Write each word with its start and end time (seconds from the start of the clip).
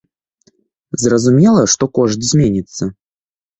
Зразумела, 1.03 1.67
што 1.75 1.91
кошт 2.01 2.19
зменіцца. 2.33 2.83